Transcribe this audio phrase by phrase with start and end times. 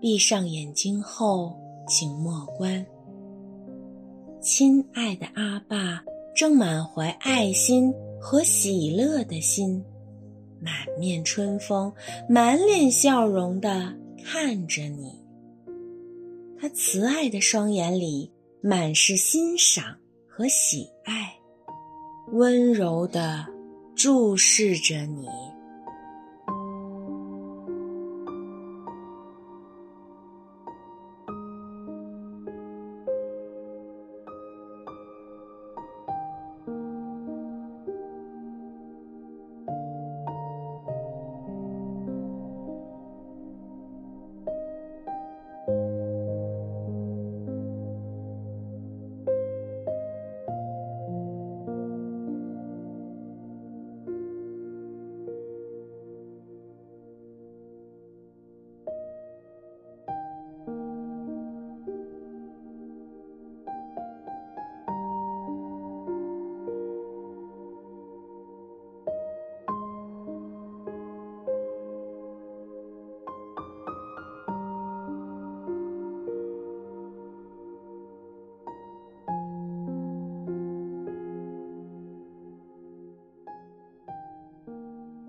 [0.00, 1.56] 闭上眼睛后，
[1.88, 2.84] 请默观。
[4.40, 9.82] 亲爱的阿爸，正满怀爱心和喜乐的心，
[10.60, 11.92] 满面春风、
[12.28, 13.92] 满脸笑容地
[14.24, 15.24] 看着你。
[16.58, 18.30] 他慈爱的双眼里
[18.62, 19.96] 满是欣赏
[20.28, 21.34] 和喜爱，
[22.32, 23.46] 温柔地
[23.94, 25.26] 注视着你。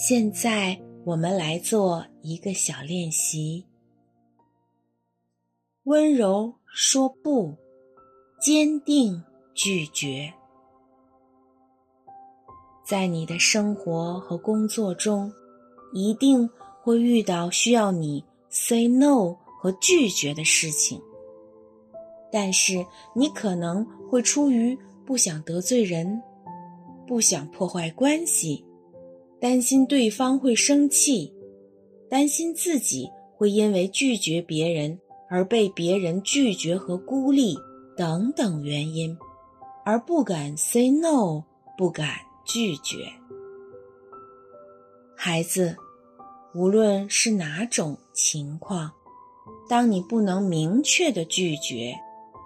[0.00, 3.66] 现在我们来做一个小练习。
[5.82, 7.56] 温柔说不，
[8.40, 10.32] 坚定拒绝。
[12.86, 15.32] 在你的生活和工作中，
[15.92, 16.48] 一定
[16.84, 21.02] 会遇到需要你 say no 和拒绝的事情。
[22.30, 22.86] 但是
[23.16, 26.22] 你可能会出于不想得罪人，
[27.04, 28.64] 不想破坏关系。
[29.40, 31.32] 担心对方会生气，
[32.10, 34.98] 担心自己会因为拒绝别人
[35.30, 37.54] 而被别人拒绝和孤立
[37.96, 39.16] 等等原因，
[39.84, 41.44] 而不敢 say no，
[41.76, 42.08] 不敢
[42.44, 43.06] 拒绝。
[45.14, 45.76] 孩子，
[46.54, 48.92] 无论是哪种情况，
[49.68, 51.94] 当你不能明确的拒绝，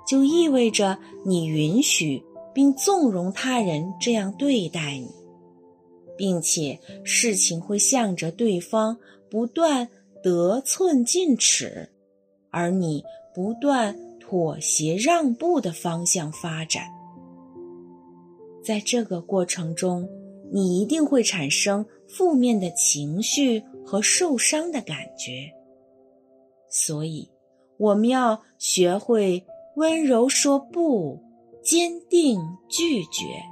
[0.06, 2.22] 就意味着你允许
[2.52, 5.21] 并纵容他人这样对待你。
[6.16, 8.96] 并且事情会向着对方
[9.30, 9.88] 不断
[10.22, 11.88] 得寸进尺，
[12.50, 13.04] 而你
[13.34, 16.86] 不断妥协让步的方向发展。
[18.64, 20.08] 在这个过程中，
[20.52, 25.50] 你一定会产生负面的情绪和受伤的感觉。
[26.68, 27.28] 所以，
[27.78, 29.44] 我们要学会
[29.74, 31.18] 温柔说不，
[31.62, 33.51] 坚定拒绝。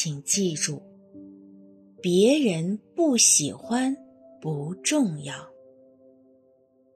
[0.00, 0.80] 请记住，
[2.00, 3.96] 别人不喜欢
[4.40, 5.34] 不重要，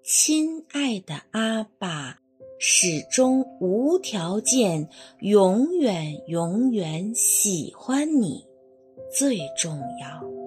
[0.04, 2.20] 亲爱的阿爸，
[2.60, 4.88] 始终无条件、
[5.18, 8.46] 永远永远喜欢你，
[9.12, 10.41] 最重要。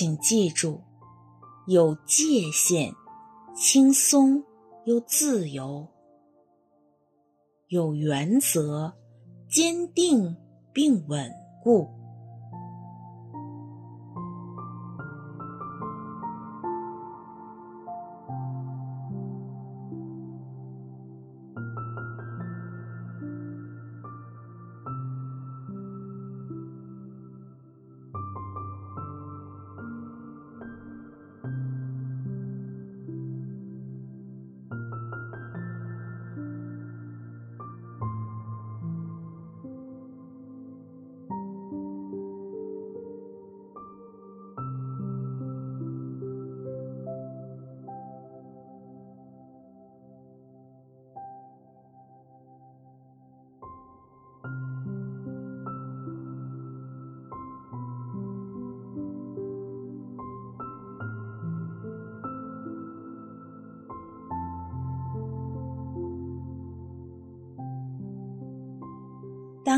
[0.00, 0.80] 请记住，
[1.66, 2.94] 有界限，
[3.54, 4.42] 轻松
[4.86, 5.88] 又自由；
[7.68, 8.94] 有原则，
[9.46, 10.38] 坚定
[10.72, 11.30] 并稳
[11.62, 11.99] 固。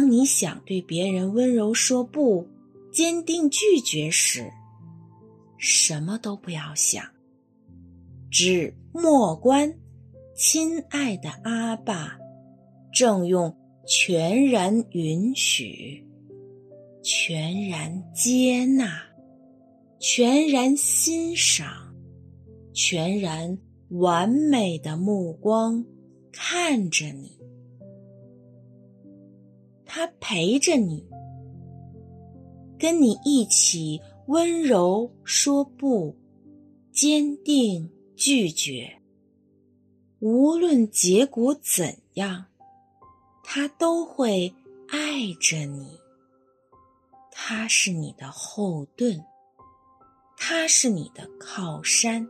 [0.03, 2.45] 当你想对别人温柔说不、
[2.91, 4.51] 坚定拒绝时，
[5.59, 7.05] 什么都不要想，
[8.29, 9.73] 只默观，
[10.35, 12.19] 亲爱的阿爸，
[12.93, 13.57] 正用
[13.87, 16.05] 全然允许、
[17.01, 19.05] 全然接纳、
[20.01, 21.95] 全然欣赏、
[22.75, 23.57] 全然
[23.91, 25.87] 完美的目光
[26.33, 27.42] 看着你。
[29.95, 31.07] 他陪着你，
[32.79, 36.17] 跟你一起温柔说不，
[36.91, 39.03] 坚定拒绝。
[40.19, 42.47] 无论结果怎样，
[43.45, 44.55] 他都会
[44.89, 46.01] 爱着你。
[47.31, 49.23] 他是你的后盾，
[50.39, 52.27] 他是你的靠山。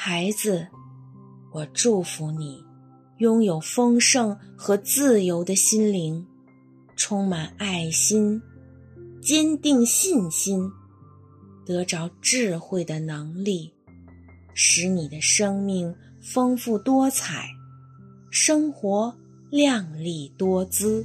[0.00, 0.64] 孩子，
[1.50, 2.64] 我祝福你，
[3.16, 6.24] 拥有丰盛和自由的心灵，
[6.94, 8.40] 充满爱心，
[9.20, 10.70] 坚定信心，
[11.66, 13.74] 得着智慧的能力，
[14.54, 17.48] 使你的生命丰富多彩，
[18.30, 19.12] 生活
[19.50, 21.04] 亮丽多姿。